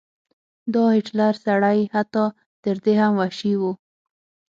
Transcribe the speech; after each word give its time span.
دا 0.73 0.83
هټلر 0.95 1.33
سړی 1.45 1.79
حتی 1.95 2.25
تر 2.63 2.75
دې 2.83 2.93
هم 3.01 3.11
وحشي 3.21 3.53
و. 3.57 3.61